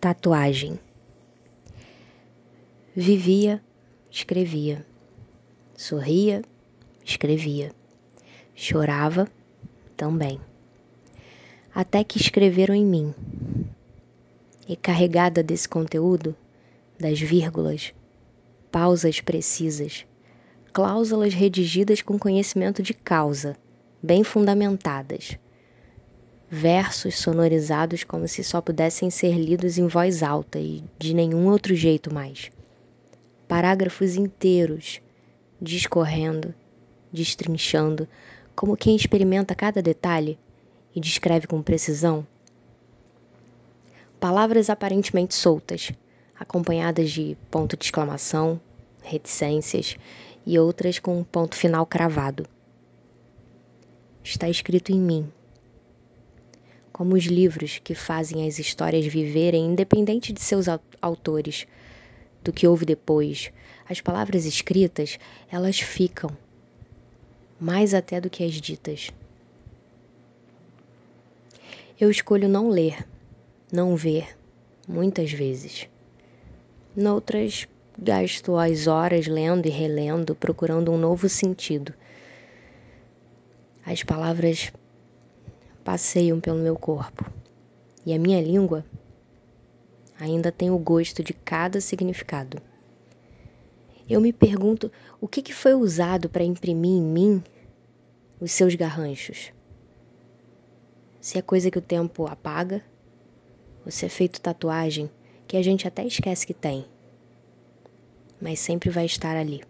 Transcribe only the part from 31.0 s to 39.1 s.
nenhum outro jeito mais. Parágrafos inteiros, discorrendo, destrinchando, como quem